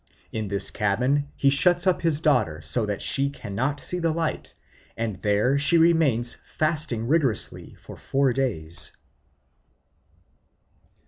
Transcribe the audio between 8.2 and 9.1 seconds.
days.